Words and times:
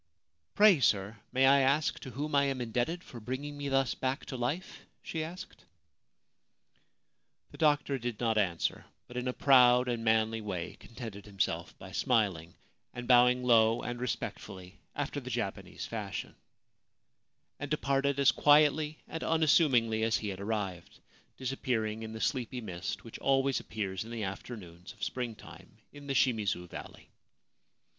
{Pray, 0.55 0.79
sir, 0.79 1.15
may 1.31 1.45
I 1.45 1.59
ask 1.59 1.99
to 1.99 2.09
whom 2.09 2.33
I 2.33 2.45
am 2.45 2.59
indebted 2.59 3.03
for 3.03 3.19
bringing 3.19 3.55
me 3.55 3.69
thus 3.69 3.93
back 3.93 4.25
to 4.25 4.35
life?' 4.35 4.87
she 5.03 5.23
asked. 5.23 5.63
The 7.51 7.59
doctor 7.59 7.99
did 7.99 8.19
not 8.19 8.35
answer, 8.35 8.83
but 9.07 9.15
in 9.15 9.27
a 9.27 9.31
proud 9.33 9.87
and 9.87 10.03
manly 10.03 10.41
way 10.41 10.75
contented 10.77 11.27
himself 11.27 11.77
by 11.77 11.91
smiling, 11.91 12.55
and 12.95 13.07
bowing 13.07 13.43
low 13.43 13.83
and 13.83 13.99
respectfully 13.99 14.79
after 14.95 15.19
the 15.19 15.29
Japanese 15.29 15.85
fashion; 15.85 16.33
and 17.59 17.69
departed 17.69 18.19
as 18.19 18.31
quietly 18.31 18.97
and 19.07 19.23
unassumingly 19.23 20.01
as 20.01 20.17
he 20.17 20.29
had 20.29 20.39
arrived, 20.39 20.99
disappearing 21.37 22.01
in 22.01 22.11
the 22.13 22.21
sleepy 22.21 22.59
mist 22.59 23.03
which 23.03 23.19
always 23.19 23.59
appears 23.59 24.03
in 24.03 24.09
the 24.09 24.23
afternoons 24.23 24.93
of 24.93 25.03
spring 25.03 25.35
time 25.35 25.77
in 25.93 26.07
the 26.07 26.15
Shimizu 26.15 26.67
Valley. 26.69 27.11